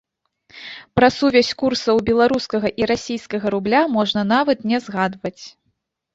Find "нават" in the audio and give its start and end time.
4.33-4.57